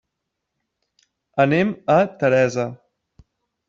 [1.45, 2.71] Anem a Teresa.